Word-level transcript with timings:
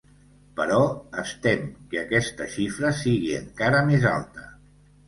Però 0.59 0.79
es 1.23 1.33
tem 1.45 1.61
que 1.93 2.01
aquesta 2.03 2.49
xifra 2.57 2.95
sigui 3.05 3.39
encara 3.45 3.87
més 3.93 4.11
alta. 4.19 4.53